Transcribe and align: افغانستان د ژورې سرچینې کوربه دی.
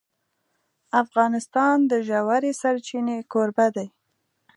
افغانستان 1.03 1.75
د 1.91 1.93
ژورې 2.07 2.51
سرچینې 2.61 3.17
کوربه 3.31 3.67
دی. 3.75 3.87